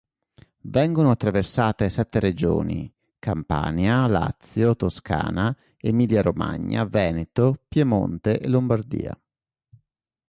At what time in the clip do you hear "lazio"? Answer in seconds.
4.07-4.75